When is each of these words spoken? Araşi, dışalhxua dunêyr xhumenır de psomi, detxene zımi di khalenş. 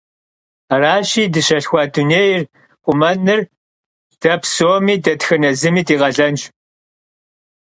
Araşi, 0.73 1.23
dışalhxua 1.33 1.83
dunêyr 1.93 2.41
xhumenır 2.83 3.41
de 4.21 4.33
psomi, 4.41 4.95
detxene 5.03 5.51
zımi 5.59 5.81
di 5.87 5.95
khalenş. 5.99 6.41